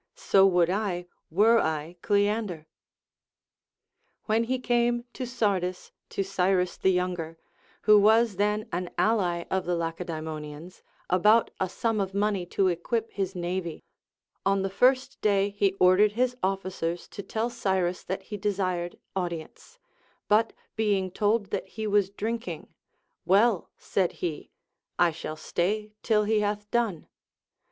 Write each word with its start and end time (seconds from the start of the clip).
So 0.15 0.47
would 0.47 0.71
I, 0.71 1.05
were 1.29 1.59
I 1.59 1.95
Oleander. 2.09 2.65
When 4.23 4.45
he 4.45 4.57
came 4.57 5.05
to 5.13 5.27
Sardis 5.27 5.91
to 6.09 6.23
Cyrus 6.23 6.75
the 6.75 6.89
Younger, 6.89 7.37
who 7.83 8.01
Avas 8.01 8.37
then 8.37 8.67
an 8.71 8.89
ally 8.97 9.43
of 9.51 9.65
the 9.65 9.75
Lacedaemonians, 9.75 10.81
about 11.07 11.51
a 11.59 11.69
sum 11.69 12.01
of 12.01 12.15
money 12.15 12.47
to 12.47 12.67
equip 12.67 13.11
his 13.11 13.35
navy, 13.35 13.83
on 14.43 14.63
the 14.63 14.71
first 14.71 15.21
day 15.21 15.51
he 15.51 15.73
ordered 15.73 16.13
his 16.13 16.35
officers 16.41 17.07
to 17.09 17.21
tell 17.21 17.51
Oyrus 17.51 18.03
that 18.03 18.23
he 18.23 18.37
desired 18.37 18.97
audi 19.15 19.41
ence; 19.41 19.77
but 20.27 20.51
being 20.75 21.11
told 21.11 21.51
that 21.51 21.67
he 21.67 21.85
was 21.85 22.09
drinking, 22.09 22.73
ΛVell, 23.27 23.67
said 23.77 24.13
he, 24.13 24.49
I 24.97 25.11
shall 25.11 25.35
stay 25.35 25.93
till 26.01 26.23
he 26.23 26.39
hath 26.39 26.71
done. 26.71 27.05